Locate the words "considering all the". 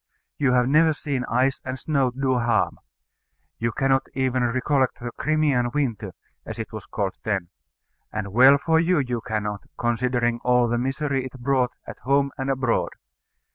9.77-10.79